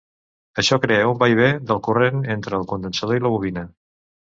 [0.61, 3.71] Això crea un vaivé del corrent entre el condensador i la bobina.